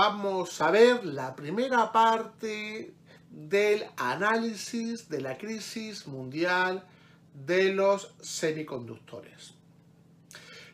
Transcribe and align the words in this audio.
Vamos 0.00 0.62
a 0.62 0.70
ver 0.70 1.04
la 1.04 1.36
primera 1.36 1.92
parte 1.92 2.94
del 3.28 3.84
análisis 3.98 5.10
de 5.10 5.20
la 5.20 5.36
crisis 5.36 6.06
mundial 6.06 6.86
de 7.34 7.74
los 7.74 8.14
semiconductores. 8.18 9.52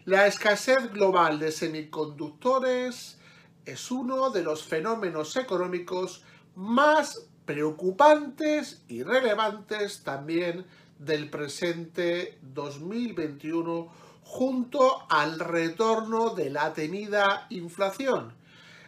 La 0.04 0.28
escasez 0.28 0.92
global 0.92 1.40
de 1.40 1.50
semiconductores 1.50 3.18
es 3.64 3.90
uno 3.90 4.30
de 4.30 4.44
los 4.44 4.62
fenómenos 4.62 5.34
económicos 5.34 6.22
más 6.54 7.26
preocupantes 7.46 8.84
y 8.86 9.02
relevantes 9.02 10.04
también 10.04 10.64
del 11.00 11.30
presente 11.30 12.38
2021 12.42 13.92
junto 14.22 15.04
al 15.10 15.40
retorno 15.40 16.30
de 16.30 16.50
la 16.50 16.72
temida 16.72 17.48
inflación, 17.50 18.45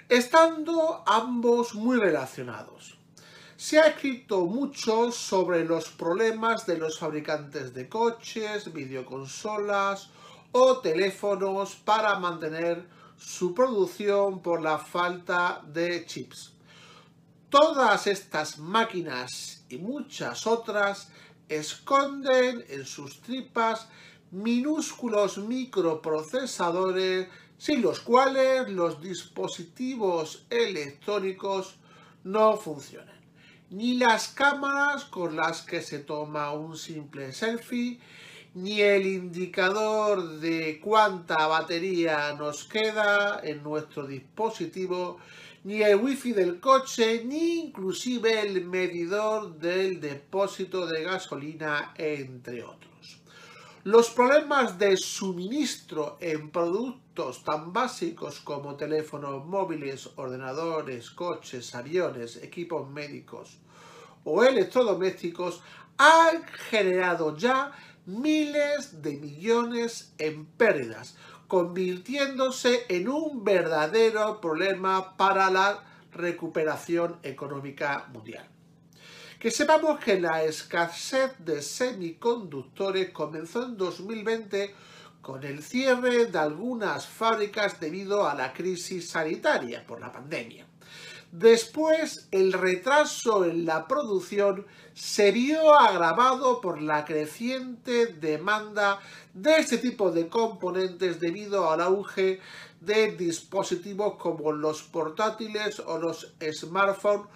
estando 0.08 1.02
ambos 1.06 1.74
muy 1.74 1.98
relacionados. 1.98 2.98
Se 3.56 3.78
ha 3.78 3.88
escrito 3.88 4.46
mucho 4.46 5.10
sobre 5.12 5.64
los 5.64 5.88
problemas 5.90 6.64
de 6.64 6.78
los 6.78 6.98
fabricantes 6.98 7.74
de 7.74 7.88
coches, 7.88 8.72
videoconsolas 8.72 10.10
o 10.52 10.78
teléfonos 10.78 11.74
para 11.74 12.18
mantener 12.18 12.86
su 13.16 13.52
producción 13.52 14.40
por 14.40 14.62
la 14.62 14.78
falta 14.78 15.60
de 15.66 16.06
chips. 16.06 16.52
Todas 17.50 18.06
estas 18.06 18.58
máquinas 18.58 19.64
y 19.68 19.78
muchas 19.78 20.46
otras 20.46 21.10
esconden 21.48 22.64
en 22.68 22.86
sus 22.86 23.20
tripas 23.20 23.88
minúsculos 24.30 25.38
microprocesadores 25.38 27.28
sin 27.58 27.82
los 27.82 28.00
cuales 28.00 28.68
los 28.70 29.02
dispositivos 29.02 30.46
electrónicos 30.48 31.76
no 32.24 32.56
funcionan. 32.56 33.18
Ni 33.70 33.98
las 33.98 34.28
cámaras 34.28 35.04
con 35.04 35.36
las 35.36 35.62
que 35.62 35.82
se 35.82 35.98
toma 35.98 36.52
un 36.52 36.76
simple 36.76 37.32
selfie, 37.32 38.00
ni 38.54 38.80
el 38.80 39.06
indicador 39.06 40.38
de 40.38 40.80
cuánta 40.82 41.46
batería 41.46 42.32
nos 42.32 42.64
queda 42.64 43.40
en 43.42 43.62
nuestro 43.62 44.06
dispositivo, 44.06 45.18
ni 45.64 45.82
el 45.82 45.96
wifi 45.96 46.32
del 46.32 46.60
coche, 46.60 47.24
ni 47.24 47.58
inclusive 47.66 48.40
el 48.40 48.64
medidor 48.64 49.58
del 49.58 50.00
depósito 50.00 50.86
de 50.86 51.02
gasolina, 51.02 51.92
entre 51.96 52.62
otros. 52.62 52.87
Los 53.90 54.10
problemas 54.10 54.78
de 54.78 54.98
suministro 54.98 56.18
en 56.20 56.50
productos 56.50 57.42
tan 57.42 57.72
básicos 57.72 58.38
como 58.38 58.76
teléfonos 58.76 59.46
móviles, 59.46 60.10
ordenadores, 60.16 61.10
coches, 61.10 61.74
aviones, 61.74 62.36
equipos 62.36 62.86
médicos 62.90 63.56
o 64.24 64.44
electrodomésticos 64.44 65.62
han 65.96 66.44
generado 66.68 67.34
ya 67.34 67.72
miles 68.04 69.00
de 69.00 69.16
millones 69.16 70.12
en 70.18 70.44
pérdidas, 70.44 71.16
convirtiéndose 71.46 72.84
en 72.90 73.08
un 73.08 73.42
verdadero 73.42 74.38
problema 74.38 75.16
para 75.16 75.50
la 75.50 75.82
recuperación 76.12 77.20
económica 77.22 78.06
mundial. 78.12 78.57
Que 79.38 79.52
sepamos 79.52 80.00
que 80.00 80.18
la 80.20 80.42
escasez 80.42 81.30
de 81.38 81.62
semiconductores 81.62 83.10
comenzó 83.10 83.66
en 83.66 83.76
2020 83.76 84.74
con 85.22 85.44
el 85.44 85.62
cierre 85.62 86.26
de 86.26 86.38
algunas 86.38 87.06
fábricas 87.06 87.78
debido 87.78 88.28
a 88.28 88.34
la 88.34 88.52
crisis 88.52 89.10
sanitaria 89.10 89.86
por 89.86 90.00
la 90.00 90.10
pandemia. 90.10 90.66
Después, 91.30 92.26
el 92.32 92.52
retraso 92.52 93.44
en 93.44 93.64
la 93.64 93.86
producción 93.86 94.66
se 94.94 95.30
vio 95.30 95.72
agravado 95.78 96.60
por 96.60 96.82
la 96.82 97.04
creciente 97.04 98.06
demanda 98.06 98.98
de 99.34 99.58
este 99.58 99.78
tipo 99.78 100.10
de 100.10 100.28
componentes 100.28 101.20
debido 101.20 101.70
al 101.70 101.82
auge 101.82 102.40
de 102.80 103.12
dispositivos 103.12 104.16
como 104.16 104.50
los 104.50 104.82
portátiles 104.82 105.78
o 105.80 105.98
los 105.98 106.34
smartphones 106.50 107.26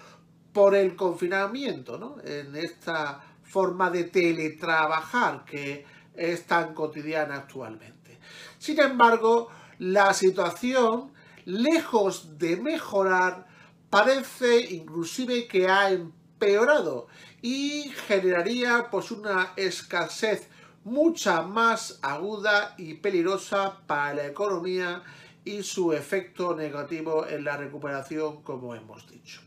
por 0.53 0.75
el 0.75 0.95
confinamiento, 0.95 1.97
¿no? 1.97 2.17
en 2.23 2.55
esta 2.55 3.21
forma 3.43 3.89
de 3.89 4.05
teletrabajar 4.05 5.43
que 5.45 5.85
es 6.15 6.45
tan 6.45 6.73
cotidiana 6.73 7.35
actualmente. 7.37 8.19
Sin 8.59 8.79
embargo, 8.79 9.49
la 9.79 10.13
situación, 10.13 11.11
lejos 11.45 12.37
de 12.37 12.57
mejorar, 12.57 13.47
parece 13.89 14.73
inclusive 14.73 15.47
que 15.47 15.67
ha 15.67 15.89
empeorado 15.89 17.07
y 17.41 17.91
generaría 18.07 18.87
pues 18.89 19.11
una 19.11 19.53
escasez 19.55 20.47
mucha 20.83 21.41
más 21.41 21.99
aguda 22.01 22.75
y 22.77 22.95
peligrosa 22.95 23.81
para 23.87 24.13
la 24.15 24.27
economía 24.27 25.03
y 25.45 25.63
su 25.63 25.93
efecto 25.93 26.55
negativo 26.55 27.27
en 27.27 27.43
la 27.43 27.57
recuperación, 27.57 28.41
como 28.43 28.75
hemos 28.75 29.07
dicho. 29.09 29.41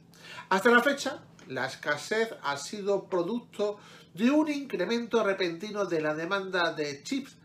Hasta 0.48 0.70
la 0.70 0.80
fecha, 0.80 1.18
la 1.48 1.66
escasez 1.66 2.32
ha 2.44 2.56
sido 2.56 3.08
producto 3.08 3.78
de 4.14 4.30
un 4.30 4.48
incremento 4.48 5.24
repentino 5.24 5.86
de 5.86 6.00
la 6.00 6.14
demanda 6.14 6.72
de 6.72 7.02
chips. 7.02 7.36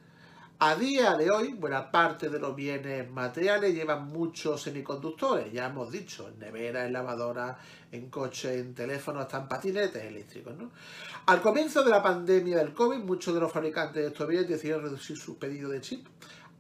A 0.59 0.75
día 0.75 1.15
de 1.15 1.31
hoy, 1.31 1.53
buena 1.53 1.89
parte 1.89 2.29
de 2.29 2.37
los 2.37 2.55
bienes 2.55 3.09
materiales 3.09 3.73
llevan 3.73 4.05
muchos 4.05 4.61
semiconductores, 4.61 5.51
ya 5.51 5.65
hemos 5.65 5.91
dicho, 5.91 6.27
en 6.27 6.37
nevera, 6.37 6.85
en 6.85 6.93
lavadora, 6.93 7.57
en 7.91 8.11
coche, 8.11 8.59
en 8.59 8.75
teléfonos, 8.75 9.23
hasta 9.23 9.39
en 9.39 9.47
patinetes 9.47 10.03
eléctricos. 10.03 10.53
Al 11.25 11.41
comienzo 11.41 11.83
de 11.83 11.89
la 11.89 12.03
pandemia 12.03 12.57
del 12.57 12.71
COVID, 12.71 12.99
muchos 12.99 13.33
de 13.33 13.39
los 13.39 13.51
fabricantes 13.51 14.03
de 14.03 14.09
estos 14.09 14.27
bienes 14.27 14.47
decidieron 14.47 14.83
reducir 14.83 15.17
su 15.17 15.39
pedido 15.39 15.71
de 15.71 15.81
chips 15.81 16.07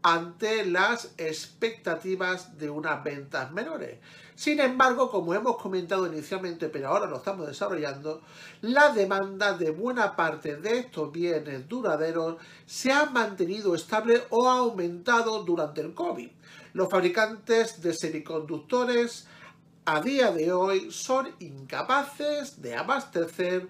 ante 0.03 0.65
las 0.65 1.13
expectativas 1.17 2.57
de 2.57 2.69
unas 2.69 3.03
ventas 3.03 3.51
menores. 3.51 3.99
Sin 4.41 4.59
embargo, 4.59 5.11
como 5.11 5.35
hemos 5.35 5.55
comentado 5.57 6.07
inicialmente, 6.07 6.67
pero 6.67 6.87
ahora 6.87 7.05
lo 7.05 7.17
estamos 7.17 7.45
desarrollando, 7.45 8.23
la 8.61 8.91
demanda 8.91 9.53
de 9.55 9.69
buena 9.69 10.15
parte 10.15 10.55
de 10.55 10.79
estos 10.79 11.11
bienes 11.11 11.69
duraderos 11.69 12.37
se 12.65 12.91
ha 12.91 13.05
mantenido 13.05 13.75
estable 13.75 14.23
o 14.31 14.49
ha 14.49 14.57
aumentado 14.57 15.43
durante 15.43 15.81
el 15.81 15.93
COVID. 15.93 16.27
Los 16.73 16.89
fabricantes 16.89 17.83
de 17.83 17.93
semiconductores 17.93 19.27
a 19.85 20.01
día 20.01 20.31
de 20.31 20.51
hoy 20.51 20.89
son 20.89 21.29
incapaces 21.37 22.59
de 22.63 22.75
abastecer 22.75 23.69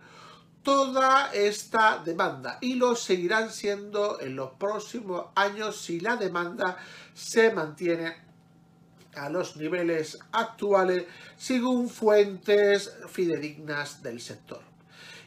toda 0.63 1.34
esta 1.34 1.98
demanda 1.98 2.60
y 2.62 2.75
lo 2.75 2.95
seguirán 2.95 3.51
siendo 3.51 4.22
en 4.22 4.38
los 4.38 4.51
próximos 4.51 5.25
años 5.36 5.81
si 5.81 6.00
la 6.00 6.16
demanda 6.16 6.78
se 7.13 7.51
mantiene 7.51 8.31
a 9.16 9.30
los 9.30 9.58
niveles 9.58 10.19
actuales 10.31 11.06
según 11.38 11.90
fuentes 11.90 12.96
fidedignas 13.10 14.02
del 14.04 14.22
sector. 14.22 14.62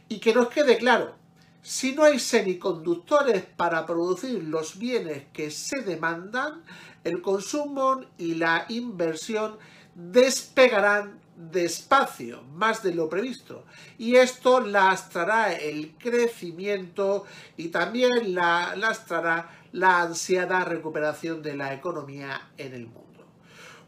Y 0.09 0.19
que 0.19 0.35
nos 0.35 0.49
quede 0.49 0.77
claro, 0.77 1.17
si 1.63 1.95
no 1.95 2.05
hay 2.05 2.19
semiconductores 2.19 3.43
para 3.45 3.87
producir 3.87 4.45
los 4.45 4.79
bienes 4.79 5.25
que 5.33 5.51
se 5.51 5.81
demandan, 5.81 6.63
el 7.05 7.23
consumo 7.23 8.03
y 8.19 8.35
la 8.35 8.67
inversión 8.69 9.57
despegarán 9.95 11.21
despacio, 11.37 12.43
más 12.55 12.83
de 12.83 12.95
lo 12.95 13.09
previsto. 13.09 13.65
Y 13.99 14.17
esto 14.17 14.61
lastrará 14.61 15.53
el 15.53 15.95
crecimiento 15.99 17.25
y 17.57 17.69
también 17.69 18.35
lastrará 18.35 19.51
la 19.73 20.03
ansiada 20.03 20.65
recuperación 20.65 21.43
de 21.43 21.57
la 21.57 21.73
economía 21.73 22.51
en 22.57 22.75
el 22.75 22.87
mundo. 22.87 23.14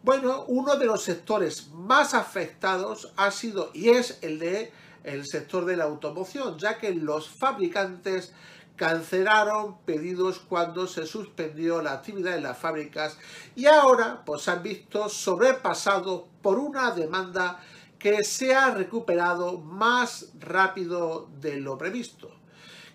Bueno, 0.06 0.44
uno 0.46 0.76
de 0.76 0.86
los 0.86 1.02
sectores 1.02 1.66
más 1.72 2.14
afectados 2.14 3.12
ha 3.16 3.32
sido 3.32 3.72
y 3.74 3.88
es 3.88 4.20
el 4.22 4.38
de 4.38 4.70
el 5.02 5.26
sector 5.26 5.64
de 5.64 5.76
la 5.76 5.82
automoción, 5.82 6.56
ya 6.60 6.78
que 6.78 6.94
los 6.94 7.28
fabricantes 7.28 8.32
cancelaron 8.76 9.78
pedidos 9.78 10.38
cuando 10.38 10.86
se 10.86 11.06
suspendió 11.06 11.82
la 11.82 11.94
actividad 11.94 12.36
en 12.36 12.44
las 12.44 12.56
fábricas 12.56 13.18
y 13.56 13.66
ahora 13.66 14.22
pues 14.24 14.46
han 14.46 14.62
visto 14.62 15.08
sobrepasados 15.08 16.22
por 16.40 16.60
una 16.60 16.92
demanda 16.92 17.58
que 17.98 18.22
se 18.22 18.54
ha 18.54 18.70
recuperado 18.70 19.58
más 19.58 20.28
rápido 20.38 21.28
de 21.40 21.56
lo 21.56 21.76
previsto. 21.76 22.30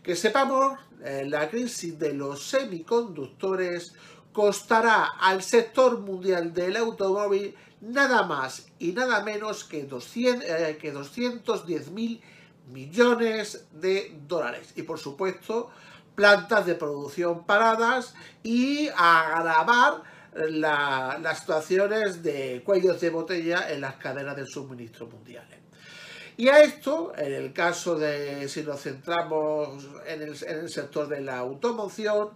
Que 0.01 0.15
sepamos, 0.15 0.79
eh, 1.03 1.25
la 1.27 1.49
crisis 1.49 1.99
de 1.99 2.13
los 2.13 2.41
semiconductores 2.47 3.95
costará 4.33 5.09
al 5.19 5.41
sector 5.43 5.99
mundial 5.99 6.53
del 6.53 6.77
automóvil 6.77 7.55
nada 7.81 8.23
más 8.23 8.67
y 8.79 8.91
nada 8.93 9.23
menos 9.23 9.63
que, 9.63 9.83
200, 9.83 10.45
eh, 10.47 10.77
que 10.79 10.91
210 10.91 11.91
mil 11.91 12.21
millones 12.71 13.65
de 13.71 14.15
dólares. 14.27 14.73
Y 14.75 14.83
por 14.83 14.99
supuesto, 14.99 15.69
plantas 16.15 16.65
de 16.65 16.75
producción 16.75 17.45
paradas 17.45 18.13
y 18.43 18.89
agravar 18.95 20.03
las 20.33 21.39
situaciones 21.39 22.23
de 22.23 22.61
cuellos 22.63 23.01
de 23.01 23.09
botella 23.09 23.69
en 23.69 23.81
las 23.81 23.95
cadenas 23.95 24.35
de 24.35 24.45
suministro 24.45 25.07
mundiales. 25.07 25.59
Y 26.37 26.47
a 26.47 26.61
esto, 26.61 27.13
en 27.17 27.33
el 27.33 27.53
caso 27.53 27.95
de, 27.95 28.47
si 28.47 28.63
nos 28.63 28.81
centramos 28.81 29.87
en 30.07 30.21
el, 30.21 30.69
sector 30.69 31.07
de 31.07 31.21
la 31.21 31.37
automoción, 31.37 32.29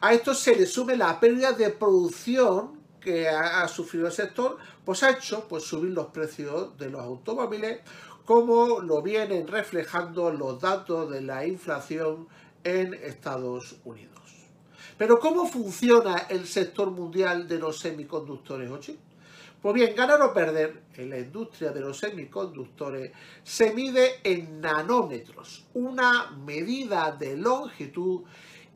a 0.00 0.12
esto 0.12 0.34
se 0.34 0.54
le 0.54 0.66
sume 0.66 0.96
la 0.96 1.18
pérdida 1.18 1.52
de 1.52 1.70
producción 1.70 2.78
que 3.00 3.28
ha, 3.28 3.62
ha 3.62 3.68
sufrido 3.68 4.06
el 4.06 4.12
sector, 4.12 4.58
pues 4.84 5.02
ha 5.02 5.10
hecho 5.10 5.46
pues, 5.48 5.64
subir 5.64 5.92
los 5.92 6.06
precios 6.06 6.76
de 6.78 6.90
los 6.90 7.00
automóviles, 7.00 7.80
como 8.24 8.80
lo 8.80 9.02
vienen 9.02 9.48
reflejando 9.48 10.30
los 10.30 10.60
datos 10.60 11.10
de 11.10 11.22
la 11.22 11.46
inflación 11.46 12.28
en 12.64 12.92
Estados 12.94 13.76
Unidos. 13.84 14.18
Pero 14.98 15.20
¿cómo 15.20 15.46
funciona 15.46 16.26
el 16.28 16.46
sector 16.46 16.90
mundial 16.90 17.46
de 17.46 17.58
los 17.58 17.78
semiconductores, 17.78 18.70
Ochi? 18.70 18.98
Pues 19.60 19.74
bien, 19.74 19.96
ganar 19.96 20.22
o 20.22 20.32
perder 20.32 20.84
en 20.94 21.10
la 21.10 21.18
industria 21.18 21.72
de 21.72 21.80
los 21.80 21.98
semiconductores 21.98 23.10
se 23.42 23.74
mide 23.74 24.20
en 24.22 24.60
nanómetros, 24.60 25.66
una 25.74 26.30
medida 26.30 27.10
de 27.10 27.36
longitud 27.36 28.22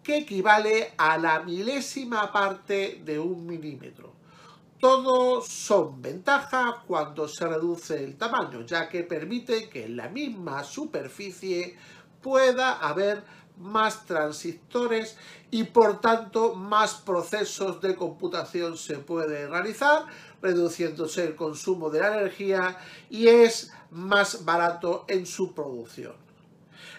que 0.02 0.18
equivale 0.18 0.94
a 0.98 1.16
la 1.18 1.40
milésima 1.44 2.32
parte 2.32 3.00
de 3.04 3.16
un 3.20 3.46
milímetro. 3.46 4.12
Todos 4.80 5.46
son 5.46 6.02
ventajas 6.02 6.74
cuando 6.84 7.28
se 7.28 7.46
reduce 7.46 8.02
el 8.02 8.16
tamaño, 8.16 8.62
ya 8.62 8.88
que 8.88 9.04
permite 9.04 9.68
que 9.68 9.84
en 9.84 9.96
la 9.96 10.08
misma 10.08 10.64
superficie 10.64 11.76
pueda 12.20 12.80
haber 12.80 13.22
más 13.58 14.04
transistores 14.06 15.16
y 15.50 15.64
por 15.64 16.00
tanto 16.00 16.54
más 16.54 16.94
procesos 16.94 17.80
de 17.80 17.94
computación 17.94 18.76
se 18.76 18.98
puede 18.98 19.46
realizar, 19.46 20.06
reduciéndose 20.42 21.24
el 21.24 21.36
consumo 21.36 21.88
de 21.88 22.00
la 22.00 22.18
energía 22.18 22.76
y 23.08 23.28
es 23.28 23.72
más 23.90 24.44
barato 24.44 25.04
en 25.08 25.24
su 25.24 25.54
producción. 25.54 26.14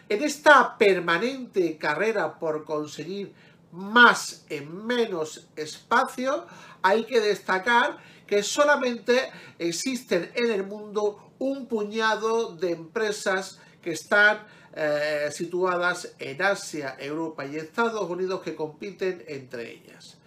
En 0.10 0.24
esta 0.24 0.78
permanente 0.78 1.78
carrera 1.78 2.40
por 2.40 2.63
conseguir 2.63 3.34
más 3.72 4.45
en 4.50 4.86
menos 4.86 5.48
espacio, 5.56 6.45
hay 6.81 7.06
que 7.06 7.19
destacar 7.19 7.98
que 8.28 8.44
solamente 8.44 9.31
existen 9.60 10.31
en 10.36 10.51
el 10.51 10.63
mundo 10.63 11.34
un 11.39 11.68
puñado 11.68 12.56
de 12.56 12.72
empresas 12.72 13.60
que 13.81 13.92
están 13.92 14.46
eh, 14.75 15.30
situadas 15.31 16.13
en 16.19 16.42
Asia, 16.42 16.96
Europa 17.00 17.46
y 17.46 17.57
Estados 17.57 18.10
Unidos 18.10 18.42
que 18.42 18.56
compiten 18.56 19.24
entre 19.28 19.72
ellas. 19.72 20.18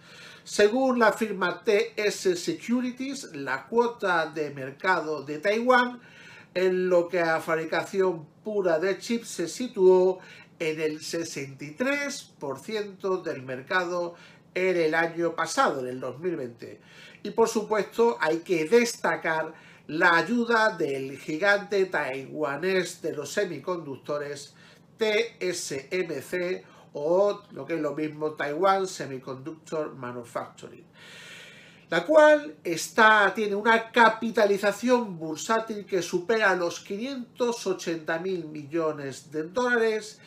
Según 0.47 0.97
la 0.97 1.11
firma 1.11 1.61
TS 1.61 2.39
Securities, 2.39 3.35
la 3.35 3.67
cuota 3.67 4.27
de 4.27 4.51
mercado 4.51 5.23
de 5.23 5.39
Taiwán 5.39 5.99
en 6.53 6.87
lo 6.87 7.09
que 7.09 7.19
a 7.19 7.41
fabricación 7.41 8.25
pura 8.45 8.79
de 8.79 8.97
chips 8.97 9.27
se 9.27 9.49
situó 9.49 10.19
en 10.57 10.79
el 10.79 11.01
63% 11.01 13.23
del 13.23 13.41
mercado 13.41 14.15
en 14.55 14.77
el 14.77 14.95
año 14.95 15.35
pasado, 15.35 15.81
en 15.81 15.87
el 15.87 15.99
2020. 15.99 16.79
Y 17.23 17.31
por 17.31 17.49
supuesto 17.49 18.17
hay 18.21 18.37
que 18.37 18.63
destacar 18.63 19.53
la 19.87 20.15
ayuda 20.15 20.77
del 20.77 21.19
gigante 21.19 21.87
taiwanés 21.87 23.01
de 23.01 23.11
los 23.11 23.33
semiconductores 23.33 24.53
TSMC 24.97 26.63
o 26.93 27.41
lo 27.51 27.65
que 27.65 27.75
es 27.75 27.81
lo 27.81 27.93
mismo 27.93 28.31
Taiwan 28.31 28.87
Semiconductor 28.87 29.95
Manufacturing, 29.95 30.85
la 31.89 32.05
cual 32.05 32.55
tiene 33.35 33.55
una 33.55 33.91
capitalización 33.91 35.17
bursátil 35.17 35.85
que 35.85 36.01
supera 36.01 36.55
los 36.55 36.81
580 36.81 38.19
mil 38.19 38.45
millones 38.45 39.31
de 39.31 39.43
dólares 39.43 40.19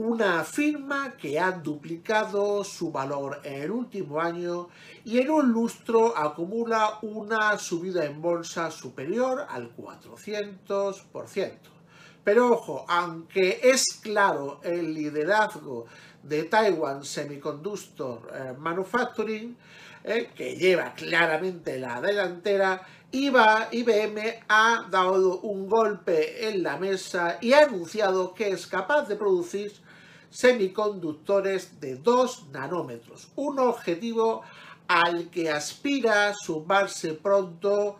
una 0.00 0.42
firma 0.44 1.14
que 1.18 1.38
ha 1.38 1.52
duplicado 1.52 2.64
su 2.64 2.90
valor 2.90 3.42
en 3.44 3.64
el 3.64 3.70
último 3.70 4.18
año 4.18 4.68
y 5.04 5.18
en 5.18 5.30
un 5.30 5.52
lustro 5.52 6.16
acumula 6.16 6.98
una 7.02 7.58
subida 7.58 8.06
en 8.06 8.22
bolsa 8.22 8.70
superior 8.70 9.44
al 9.46 9.76
400%. 9.76 11.79
Pero 12.30 12.52
ojo, 12.52 12.84
aunque 12.86 13.58
es 13.60 13.98
claro 14.00 14.60
el 14.62 14.94
liderazgo 14.94 15.86
de 16.22 16.44
Taiwan 16.44 17.02
Semiconductor 17.02 18.30
eh, 18.32 18.54
Manufacturing, 18.56 19.56
eh, 20.04 20.30
que 20.32 20.54
lleva 20.54 20.94
claramente 20.94 21.76
la 21.80 22.00
delantera, 22.00 22.80
IBM 23.10 24.44
ha 24.48 24.86
dado 24.88 25.40
un 25.40 25.68
golpe 25.68 26.48
en 26.48 26.62
la 26.62 26.76
mesa 26.76 27.38
y 27.40 27.52
ha 27.52 27.64
anunciado 27.64 28.32
que 28.32 28.50
es 28.50 28.64
capaz 28.68 29.08
de 29.08 29.16
producir 29.16 29.72
semiconductores 30.30 31.80
de 31.80 31.96
2 31.96 32.50
nanómetros, 32.52 33.26
un 33.34 33.58
objetivo 33.58 34.42
al 34.86 35.30
que 35.30 35.50
aspira 35.50 36.32
sumarse 36.40 37.14
pronto 37.14 37.98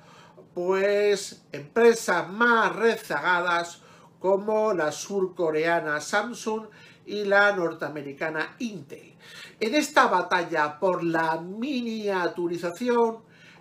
pues 0.55 1.43
empresas 1.51 2.31
más 2.31 2.77
rezagadas 2.77 3.83
como 4.21 4.73
la 4.73 4.93
surcoreana 4.93 6.01
Samsung 6.01 6.67
y 7.07 7.25
la 7.25 7.57
norteamericana 7.57 8.55
Intel. 8.61 9.15
En 9.59 9.75
esta 9.75 10.07
batalla 10.07 10.79
por 10.79 11.03
la 11.03 11.41
miniaturización, 11.41 13.19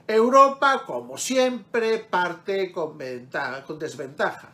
Europa, 0.07 0.83
como 0.85 1.17
siempre, 1.17 1.99
parte 1.99 2.71
con, 2.71 2.97
desventaja 3.79 4.53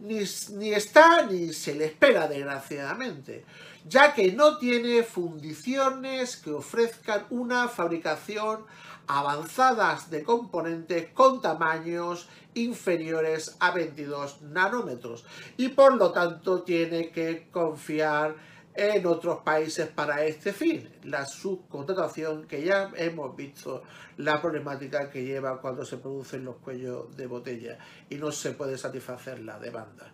ni, 0.00 0.72
está 0.72 1.26
ni 1.26 1.52
se 1.52 1.74
le 1.74 1.86
espera 1.86 2.28
desgraciadamente, 2.28 3.44
ya 3.88 4.12
que 4.12 4.32
no 4.32 4.58
tiene 4.58 5.02
fundiciones 5.02 6.36
que 6.36 6.50
ofrezcan 6.50 7.26
una 7.30 7.68
fabricación 7.68 8.66
avanzadas 9.06 10.10
de 10.10 10.22
componentes 10.22 11.08
con 11.12 11.40
tamaños 11.40 12.28
inferiores 12.54 13.56
a 13.60 13.70
22 13.70 14.42
nanómetros 14.42 15.24
y 15.56 15.68
por 15.68 15.94
lo 15.96 16.10
tanto 16.12 16.62
tiene 16.62 17.10
que 17.10 17.48
confiar 17.50 18.34
en 18.74 19.06
otros 19.06 19.38
países 19.40 19.88
para 19.88 20.24
este 20.24 20.52
fin, 20.52 20.88
la 21.04 21.24
subcontratación 21.24 22.46
que 22.46 22.62
ya 22.62 22.90
hemos 22.96 23.34
visto 23.34 23.82
la 24.18 24.40
problemática 24.40 25.10
que 25.10 25.24
lleva 25.24 25.60
cuando 25.60 25.84
se 25.84 25.96
producen 25.96 26.44
los 26.44 26.56
cuellos 26.56 27.16
de 27.16 27.26
botella 27.26 27.78
y 28.10 28.16
no 28.16 28.30
se 28.30 28.52
puede 28.52 28.76
satisfacer 28.76 29.40
la 29.40 29.58
demanda. 29.58 30.12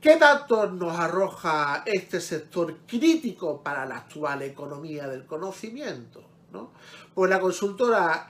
¿Qué 0.00 0.16
datos 0.16 0.72
nos 0.72 0.98
arroja 0.98 1.82
este 1.86 2.20
sector 2.20 2.76
crítico 2.86 3.62
para 3.62 3.86
la 3.86 3.98
actual 3.98 4.42
economía 4.42 5.06
del 5.08 5.24
conocimiento? 5.24 6.35
Pues 7.14 7.30
la 7.30 7.40
consultora 7.40 8.28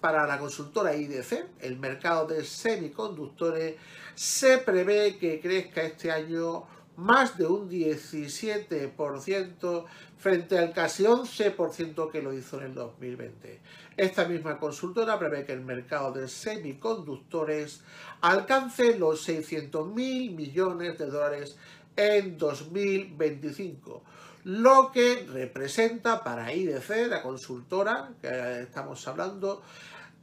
para 0.00 0.26
la 0.26 0.38
consultora 0.38 0.96
IDC, 0.96 1.46
el 1.60 1.78
mercado 1.78 2.26
de 2.26 2.44
semiconductores, 2.44 3.76
se 4.14 4.58
prevé 4.58 5.16
que 5.16 5.40
crezca 5.40 5.82
este 5.82 6.10
año 6.10 6.66
más 6.96 7.36
de 7.36 7.46
un 7.46 7.68
17% 7.68 9.84
frente 10.18 10.58
al 10.58 10.72
casi 10.72 11.04
11% 11.04 12.10
que 12.10 12.22
lo 12.22 12.32
hizo 12.32 12.58
en 12.58 12.66
el 12.66 12.74
2020. 12.74 13.60
Esta 13.96 14.26
misma 14.26 14.58
consultora 14.58 15.18
prevé 15.18 15.44
que 15.44 15.52
el 15.52 15.60
mercado 15.60 16.12
de 16.12 16.28
semiconductores 16.28 17.82
alcance 18.22 18.98
los 18.98 19.22
600 19.22 19.94
mil 19.94 20.32
millones 20.32 20.98
de 20.98 21.06
dólares 21.06 21.56
en 21.96 22.36
2025, 22.36 24.02
lo 24.46 24.92
que 24.92 25.26
representa 25.28 26.22
para 26.22 26.54
IDC, 26.54 27.08
la 27.08 27.20
consultora 27.20 28.10
que 28.22 28.60
estamos 28.60 29.08
hablando, 29.08 29.60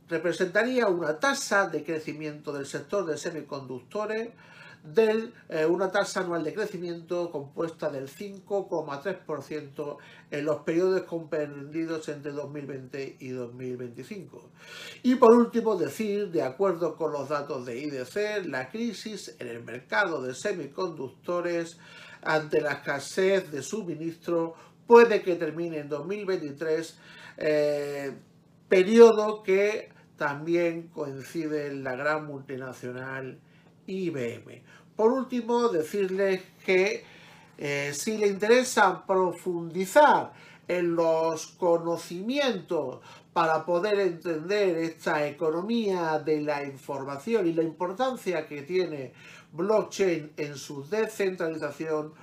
representaría 0.07 0.87
una 0.87 1.19
tasa 1.19 1.67
de 1.67 1.83
crecimiento 1.83 2.53
del 2.53 2.65
sector 2.65 3.05
de 3.05 3.17
semiconductores 3.17 4.29
de 4.81 5.29
eh, 5.49 5.65
una 5.65 5.91
tasa 5.91 6.21
anual 6.21 6.41
de 6.41 6.53
crecimiento 6.53 7.31
compuesta 7.31 7.89
del 7.89 8.07
5,3% 8.07 9.97
en 10.31 10.45
los 10.45 10.57
periodos 10.59 11.01
comprendidos 11.03 12.07
entre 12.07 12.31
2020 12.31 13.17
y 13.19 13.27
2025. 13.29 14.51
Y 15.03 15.15
por 15.15 15.33
último, 15.33 15.75
decir, 15.75 16.31
de 16.31 16.43
acuerdo 16.43 16.95
con 16.95 17.11
los 17.11 17.27
datos 17.27 17.65
de 17.65 17.77
IDC, 17.77 18.45
la 18.45 18.69
crisis 18.69 19.35
en 19.39 19.49
el 19.49 19.63
mercado 19.65 20.21
de 20.21 20.33
semiconductores 20.33 21.77
ante 22.25 22.61
la 22.61 22.73
escasez 22.73 23.51
de 23.51 23.61
suministro 23.61 24.55
puede 24.87 25.21
que 25.21 25.35
termine 25.35 25.79
en 25.79 25.89
2023, 25.89 26.97
eh, 27.37 28.11
periodo 28.67 29.43
que 29.43 29.89
también 30.17 30.89
coincide 30.89 31.67
en 31.67 31.83
la 31.83 31.95
gran 31.95 32.25
multinacional 32.25 33.39
IBM. 33.87 34.61
Por 34.95 35.11
último, 35.11 35.69
decirles 35.69 36.41
que 36.65 37.03
eh, 37.57 37.91
si 37.93 38.17
le 38.17 38.27
interesa 38.27 39.05
profundizar 39.05 40.33
en 40.67 40.95
los 40.95 41.47
conocimientos 41.47 42.99
para 43.33 43.65
poder 43.65 43.99
entender 43.99 44.77
esta 44.77 45.27
economía 45.27 46.19
de 46.19 46.41
la 46.41 46.63
información 46.63 47.47
y 47.47 47.53
la 47.53 47.63
importancia 47.63 48.47
que 48.47 48.61
tiene 48.61 49.13
blockchain 49.53 50.33
en 50.36 50.57
su 50.57 50.88
descentralización, 50.88 52.13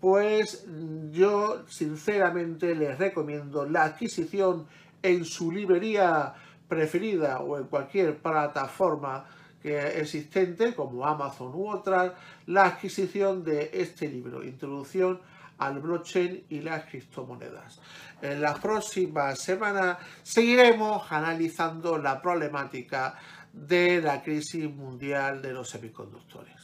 pues 0.00 0.66
yo 1.10 1.64
sinceramente 1.68 2.74
les 2.74 2.98
recomiendo 2.98 3.66
la 3.66 3.84
adquisición 3.84 4.66
en 5.02 5.24
su 5.24 5.50
librería 5.50 6.34
preferida 6.68 7.40
o 7.40 7.58
en 7.58 7.64
cualquier 7.64 8.18
plataforma 8.18 9.24
que 9.62 10.00
existente 10.00 10.74
como 10.74 11.06
Amazon 11.06 11.54
u 11.54 11.68
otras, 11.68 12.12
la 12.46 12.64
adquisición 12.66 13.44
de 13.44 13.70
este 13.74 14.08
libro, 14.08 14.42
Introducción 14.42 15.20
al 15.58 15.78
blockchain 15.80 16.44
y 16.48 16.60
las 16.60 16.84
criptomonedas. 16.86 17.80
En 18.22 18.40
las 18.40 18.58
próximas 18.58 19.38
semanas 19.38 19.98
seguiremos 20.22 21.10
analizando 21.12 21.98
la 21.98 22.20
problemática 22.22 23.16
de 23.52 24.00
la 24.00 24.22
crisis 24.22 24.70
mundial 24.70 25.42
de 25.42 25.52
los 25.52 25.68
semiconductores. 25.68 26.59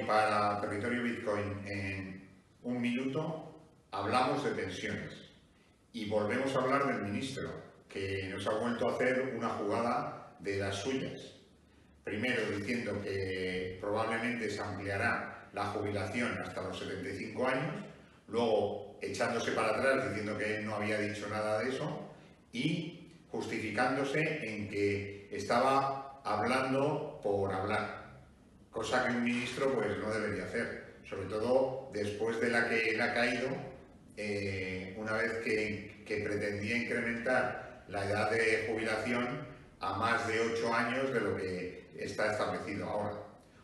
Para 0.00 0.58
Territorio 0.60 1.02
Bitcoin 1.02 1.66
en 1.66 2.28
un 2.62 2.80
minuto 2.80 3.60
hablamos 3.90 4.42
de 4.42 4.52
pensiones 4.52 5.12
y 5.92 6.08
volvemos 6.08 6.54
a 6.56 6.60
hablar 6.60 6.86
del 6.86 7.02
ministro 7.02 7.50
que 7.88 8.28
nos 8.32 8.46
ha 8.46 8.54
vuelto 8.54 8.88
a 8.88 8.94
hacer 8.94 9.34
una 9.36 9.50
jugada 9.50 10.34
de 10.40 10.56
las 10.56 10.76
suyas. 10.76 11.34
Primero 12.04 12.42
diciendo 12.56 13.00
que 13.02 13.76
probablemente 13.80 14.48
se 14.48 14.62
ampliará 14.62 15.50
la 15.52 15.66
jubilación 15.66 16.38
hasta 16.42 16.62
los 16.62 16.78
75 16.78 17.46
años, 17.46 17.74
luego 18.28 18.98
echándose 19.02 19.52
para 19.52 19.76
atrás 19.76 20.08
diciendo 20.08 20.38
que 20.38 20.56
él 20.56 20.64
no 20.64 20.76
había 20.76 20.98
dicho 20.98 21.28
nada 21.28 21.58
de 21.58 21.68
eso 21.68 22.08
y 22.50 23.10
justificándose 23.30 24.20
en 24.20 24.70
que 24.70 25.28
estaba 25.30 26.22
hablando 26.24 27.20
por 27.22 27.52
hablar 27.52 28.01
cosa 28.72 29.06
que 29.06 29.12
un 29.12 29.22
ministro 29.22 29.72
pues 29.74 29.98
no 29.98 30.10
debería 30.10 30.44
hacer, 30.44 30.94
sobre 31.08 31.26
todo 31.26 31.90
después 31.92 32.40
de 32.40 32.48
la 32.48 32.68
que 32.68 32.90
él 32.90 33.00
ha 33.00 33.14
caído, 33.14 33.48
eh, 34.16 34.96
una 34.98 35.12
vez 35.12 35.32
que, 35.44 35.92
pretendía 36.04 36.76
incrementar 36.76 37.84
la 37.88 38.04
edad 38.04 38.30
de 38.30 38.66
jubilación 38.68 39.46
a 39.80 39.94
más 39.94 40.28
de 40.28 40.40
8 40.40 40.74
años 40.74 41.10
de 41.10 41.20
lo 41.22 41.34
que 41.38 41.88
está 41.96 42.32
establecido 42.32 42.86
ahora. 42.86 43.16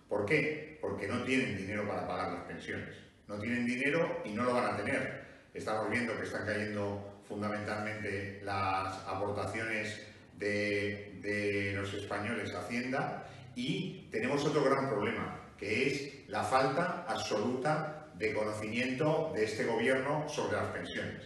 ¿Por 0.08 0.24
qué? 0.24 0.78
Porque 0.80 1.06
no 1.06 1.24
tienen 1.24 1.58
dinero 1.58 1.86
para 1.86 2.08
pagar 2.08 2.32
las 2.32 2.44
pensiones. 2.44 2.96
No 3.26 3.38
tienen 3.38 3.66
dinero 3.66 4.22
y 4.24 4.30
no 4.30 4.44
lo 4.44 4.54
van 4.54 4.72
a 4.72 4.76
tener. 4.78 5.24
Estamos 5.52 5.90
viendo 5.90 6.16
que 6.16 6.22
están 6.22 6.46
cayendo 6.46 7.20
fundamentalmente 7.28 8.40
las 8.42 8.96
aportaciones 9.06 10.00
de, 10.38 11.18
de 11.20 11.74
los 11.74 11.92
españoles 11.92 12.54
a 12.54 12.60
Hacienda 12.60 13.28
y 13.58 14.08
tenemos 14.12 14.44
otro 14.44 14.62
gran 14.62 14.88
problema, 14.88 15.52
que 15.58 15.88
es 15.88 16.28
la 16.28 16.44
falta 16.44 17.04
absoluta 17.08 18.12
de 18.14 18.32
conocimiento 18.32 19.32
de 19.34 19.44
este 19.44 19.64
gobierno 19.64 20.28
sobre 20.28 20.58
las 20.58 20.68
pensiones. 20.68 21.24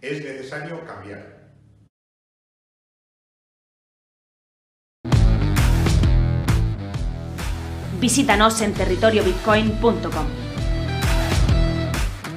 Es 0.00 0.22
necesario 0.22 0.84
cambiar. 0.86 1.42
Visítanos 7.98 8.60
en 8.60 8.74
territoriobitcoin.com. 8.74 10.26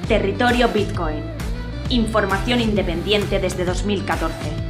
Territorio 0.08 0.68
Bitcoin. 0.68 1.22
Información 1.90 2.60
independiente 2.60 3.38
desde 3.38 3.64
2014. 3.64 4.65